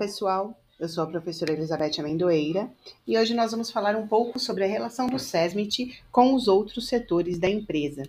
[0.00, 0.58] pessoal.
[0.78, 2.72] Eu sou a professora Elizabeth Amendoeira
[3.06, 6.88] e hoje nós vamos falar um pouco sobre a relação do SESMIT com os outros
[6.88, 8.04] setores da empresa.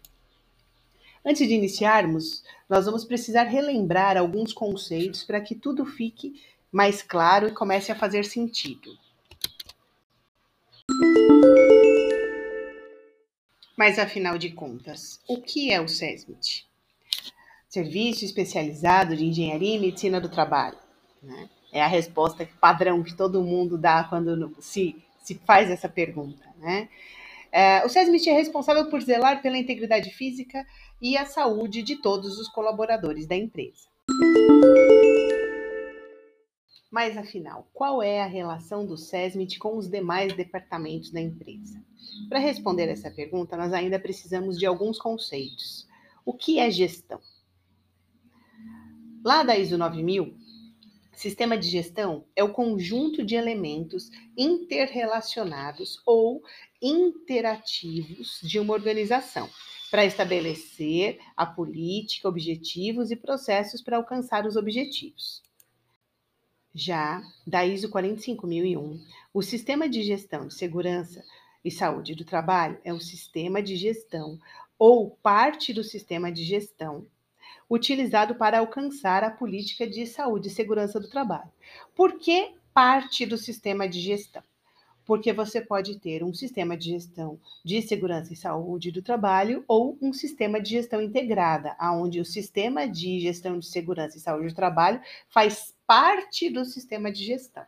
[1.25, 6.41] Antes de iniciarmos, nós vamos precisar relembrar alguns conceitos para que tudo fique
[6.71, 8.97] mais claro e comece a fazer sentido.
[13.75, 16.65] Mas afinal de contas, o que é o SESMIT?
[17.67, 20.77] Serviço Especializado de Engenharia e Medicina do Trabalho.
[21.21, 21.49] Né?
[21.71, 26.45] É a resposta padrão que todo mundo dá quando se, se faz essa pergunta.
[26.57, 26.89] Né?
[27.51, 30.65] É, o SESMIT é responsável por zelar pela integridade física
[31.01, 33.89] e a saúde de todos os colaboradores da empresa.
[36.91, 41.81] Mas afinal, qual é a relação do SESMIT com os demais departamentos da empresa?
[42.27, 45.87] Para responder essa pergunta, nós ainda precisamos de alguns conceitos.
[46.25, 47.21] O que é gestão?
[49.23, 50.35] Lá da ISO 9000,
[51.13, 56.41] Sistema de gestão é o conjunto de elementos interrelacionados ou
[56.81, 59.49] interativos de uma organização
[59.91, 65.43] para estabelecer a política, objetivos e processos para alcançar os objetivos.
[66.73, 71.21] Já da ISO 45001, o Sistema de Gestão de Segurança
[71.63, 74.39] e Saúde do Trabalho é um sistema de gestão
[74.79, 77.05] ou parte do sistema de gestão
[77.71, 81.49] utilizado para alcançar a política de saúde e segurança do trabalho.
[81.95, 84.43] Por que parte do sistema de gestão?
[85.05, 89.97] Porque você pode ter um sistema de gestão de segurança e saúde do trabalho ou
[90.01, 94.55] um sistema de gestão integrada, onde o sistema de gestão de segurança e saúde do
[94.55, 97.63] trabalho faz parte do sistema de gestão.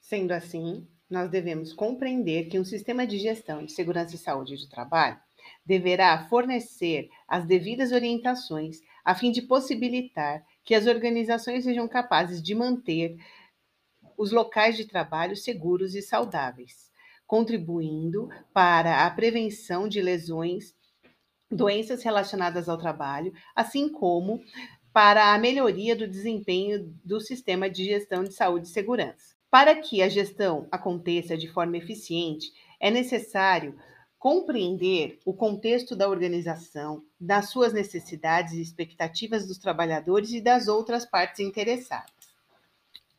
[0.00, 4.68] Sendo assim, nós devemos compreender que um sistema de gestão de segurança e saúde do
[4.68, 5.18] trabalho
[5.64, 12.54] deverá fornecer as devidas orientações a fim de possibilitar que as organizações sejam capazes de
[12.54, 13.16] manter
[14.16, 16.90] os locais de trabalho seguros e saudáveis,
[17.26, 20.74] contribuindo para a prevenção de lesões,
[21.50, 24.42] doenças relacionadas ao trabalho, assim como
[24.92, 29.34] para a melhoria do desempenho do sistema de gestão de saúde e segurança.
[29.50, 33.76] Para que a gestão aconteça de forma eficiente, é necessário
[34.20, 41.06] compreender o contexto da organização, das suas necessidades e expectativas dos trabalhadores e das outras
[41.06, 42.12] partes interessadas,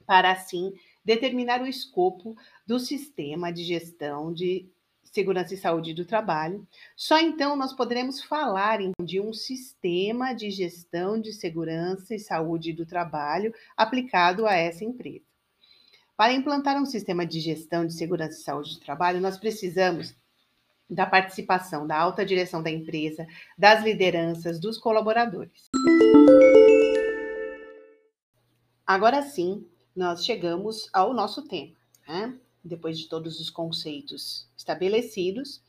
[0.05, 0.71] para assim
[1.03, 4.69] determinar o escopo do sistema de gestão de
[5.03, 6.67] segurança e saúde do trabalho.
[6.95, 12.85] Só então nós poderemos falar de um sistema de gestão de segurança e saúde do
[12.85, 15.25] trabalho aplicado a essa empresa.
[16.15, 20.15] Para implantar um sistema de gestão de segurança e saúde do trabalho, nós precisamos
[20.91, 23.25] da participação da alta direção da empresa,
[23.57, 25.69] das lideranças, dos colaboradores.
[28.85, 29.65] Agora sim,
[29.95, 31.73] nós chegamos ao nosso tema.
[32.05, 32.37] Né?
[32.61, 35.63] Depois de todos os conceitos estabelecidos,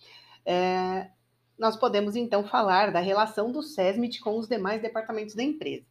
[0.45, 1.09] é,
[1.57, 5.87] nós podemos então falar da relação do SESMIT com os demais departamentos da empresa.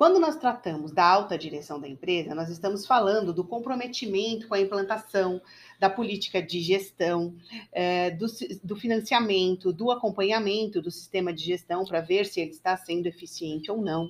[0.00, 4.60] Quando nós tratamos da alta direção da empresa, nós estamos falando do comprometimento com a
[4.60, 5.42] implantação
[5.78, 7.36] da política de gestão,
[7.70, 8.24] é, do,
[8.64, 13.70] do, financiamento, do acompanhamento do sistema de gestão para ver se ele está sendo eficiente
[13.70, 14.08] ou não.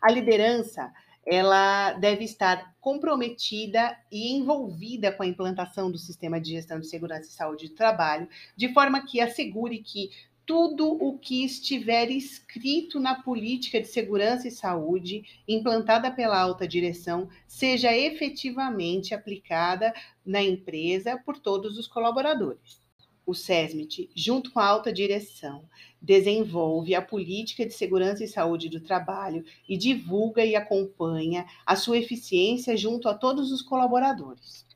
[0.00, 0.92] A liderança
[1.26, 7.28] ela deve estar comprometida e envolvida com a implantação do sistema de gestão de segurança
[7.28, 10.10] e saúde do trabalho, de forma que assegure que
[10.48, 17.28] tudo o que estiver escrito na política de segurança e saúde implantada pela alta direção
[17.46, 19.92] seja efetivamente aplicada
[20.24, 22.80] na empresa por todos os colaboradores.
[23.26, 25.68] O SESMIT, junto com a alta direção,
[26.00, 31.98] desenvolve a política de segurança e saúde do trabalho e divulga e acompanha a sua
[31.98, 34.66] eficiência junto a todos os colaboradores.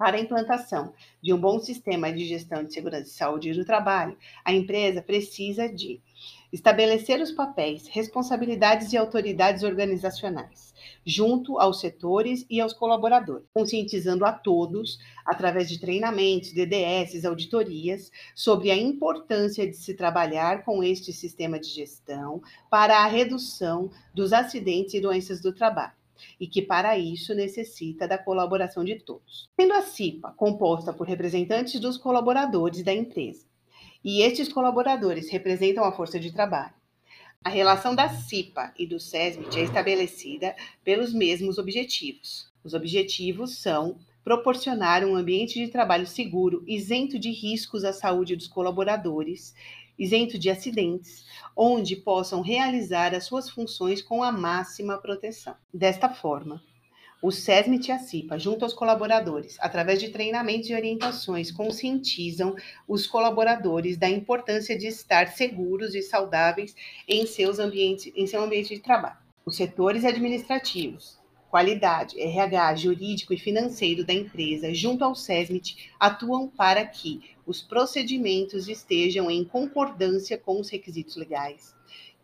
[0.00, 4.16] Para a implantação de um bom sistema de gestão de segurança e saúde do trabalho,
[4.42, 6.00] a empresa precisa de
[6.50, 10.72] estabelecer os papéis, responsabilidades e autoridades organizacionais,
[11.04, 18.70] junto aos setores e aos colaboradores, conscientizando a todos, através de treinamentos, DDS, auditorias, sobre
[18.70, 24.94] a importância de se trabalhar com este sistema de gestão para a redução dos acidentes
[24.94, 25.99] e doenças do trabalho
[26.38, 29.48] e que, para isso, necessita da colaboração de todos.
[29.58, 33.46] Sendo a CIPA composta por representantes dos colaboradores da empresa,
[34.02, 36.74] e estes colaboradores representam a força de trabalho,
[37.42, 42.50] a relação da CIPA e do SESMIT é estabelecida pelos mesmos objetivos.
[42.62, 48.48] Os objetivos são proporcionar um ambiente de trabalho seguro, isento de riscos à saúde dos
[48.48, 49.54] colaboradores,
[49.98, 51.24] isento de acidentes,
[51.56, 55.54] onde possam realizar as suas funções com a máxima proteção.
[55.72, 56.62] Desta forma,
[57.22, 62.56] o SESMIT e a CIPA, junto aos colaboradores, através de treinamentos e orientações, conscientizam
[62.88, 66.74] os colaboradores da importância de estar seguros e saudáveis
[67.06, 69.18] em, seus ambientes, em seu ambiente de trabalho.
[69.44, 71.19] Os setores administrativos,
[71.50, 78.68] qualidade, RH, jurídico e financeiro da empresa, junto ao SESMIT, atuam para que os procedimentos
[78.68, 81.74] estejam em concordância com os requisitos legais.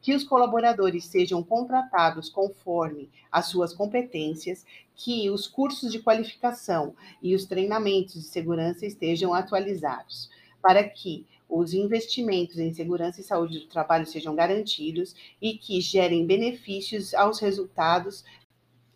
[0.00, 4.64] Que os colaboradores sejam contratados conforme as suas competências,
[4.94, 10.31] que os cursos de qualificação e os treinamentos de segurança estejam atualizados,
[10.62, 16.26] para que os investimentos em segurança e saúde do trabalho sejam garantidos e que gerem
[16.26, 18.25] benefícios aos resultados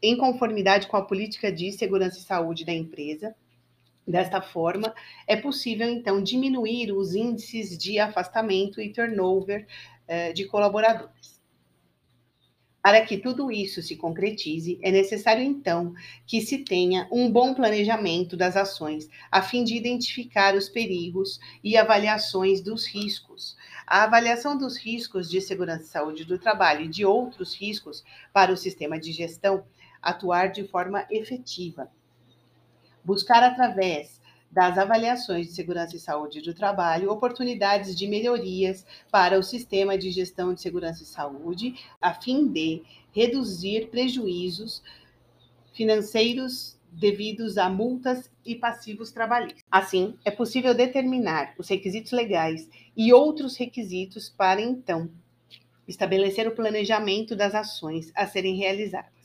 [0.02, 3.34] em conformidade com a política de segurança e saúde da empresa.
[4.06, 4.94] Desta forma,
[5.26, 9.66] é possível então diminuir os índices de afastamento e turnover
[10.08, 11.40] eh, de colaboradores.
[12.82, 15.92] Para que tudo isso se concretize, é necessário então
[16.26, 21.76] que se tenha um bom planejamento das ações, a fim de identificar os perigos e
[21.76, 23.54] avaliações dos riscos.
[23.86, 28.02] A avaliação dos riscos de segurança e saúde do trabalho e de outros riscos
[28.32, 29.62] para o sistema de gestão
[30.02, 31.90] atuar de forma efetiva.
[33.04, 34.20] Buscar através
[34.50, 40.10] das avaliações de segurança e saúde do trabalho, oportunidades de melhorias para o sistema de
[40.10, 42.82] gestão de segurança e saúde, a fim de
[43.12, 44.82] reduzir prejuízos
[45.72, 49.62] financeiros devidos a multas e passivos trabalhistas.
[49.70, 55.08] Assim, é possível determinar os requisitos legais e outros requisitos para então
[55.86, 59.19] estabelecer o planejamento das ações a serem realizadas.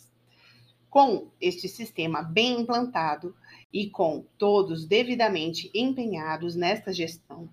[0.96, 3.36] Com este sistema bem implantado,
[3.74, 7.50] e com todos devidamente empenhados nesta gestão,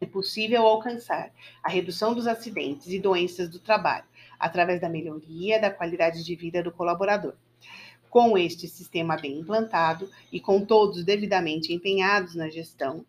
[0.00, 4.04] é possível alcançar a redução dos acidentes e doenças do trabalho
[4.38, 7.34] através da melhoria da qualidade de vida do colaborador.
[8.08, 13.04] Com este sistema bem implantado e com todos devidamente empenhados na gestão,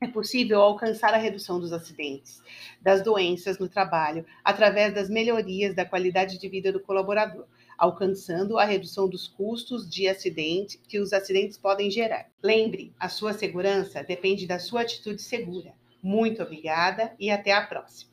[0.00, 2.40] é possível alcançar a redução dos acidentes,
[2.80, 7.46] das doenças no trabalho, através das melhorias da qualidade de vida do colaborador,
[7.80, 12.30] alcançando a redução dos custos de acidente que os acidentes podem gerar.
[12.42, 15.72] Lembre, a sua segurança depende da sua atitude segura.
[16.02, 18.09] Muito obrigada e até a próxima.